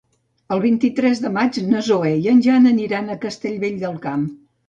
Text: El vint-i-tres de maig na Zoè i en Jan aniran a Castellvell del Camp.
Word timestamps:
El 0.53 0.61
vint-i-tres 0.61 1.19
de 1.25 1.31
maig 1.33 1.59
na 1.73 1.83
Zoè 1.89 2.15
i 2.23 2.31
en 2.33 2.41
Jan 2.47 2.65
aniran 2.71 3.11
a 3.11 3.19
Castellvell 3.27 3.79
del 3.85 4.01
Camp. 4.07 4.27